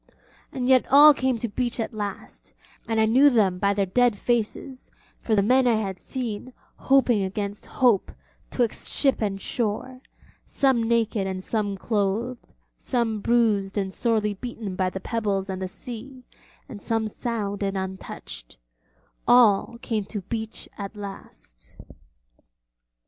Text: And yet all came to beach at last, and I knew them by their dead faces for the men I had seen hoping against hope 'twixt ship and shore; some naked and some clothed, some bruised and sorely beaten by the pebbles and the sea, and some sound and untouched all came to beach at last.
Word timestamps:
And 0.51 0.67
yet 0.67 0.87
all 0.89 1.13
came 1.13 1.37
to 1.37 1.47
beach 1.47 1.79
at 1.79 1.93
last, 1.93 2.55
and 2.87 2.99
I 2.99 3.05
knew 3.05 3.29
them 3.29 3.59
by 3.59 3.75
their 3.75 3.85
dead 3.85 4.17
faces 4.17 4.89
for 5.19 5.35
the 5.35 5.43
men 5.43 5.67
I 5.67 5.75
had 5.75 5.99
seen 6.01 6.53
hoping 6.77 7.21
against 7.21 7.67
hope 7.67 8.11
'twixt 8.49 8.89
ship 8.91 9.21
and 9.21 9.39
shore; 9.39 10.01
some 10.43 10.81
naked 10.81 11.27
and 11.27 11.43
some 11.43 11.77
clothed, 11.77 12.55
some 12.79 13.19
bruised 13.21 13.77
and 13.77 13.93
sorely 13.93 14.33
beaten 14.33 14.75
by 14.75 14.89
the 14.89 14.99
pebbles 14.99 15.51
and 15.51 15.61
the 15.61 15.67
sea, 15.67 16.23
and 16.67 16.81
some 16.81 17.07
sound 17.07 17.61
and 17.61 17.77
untouched 17.77 18.57
all 19.27 19.77
came 19.83 20.05
to 20.05 20.21
beach 20.21 20.67
at 20.79 20.95
last. 20.97 21.75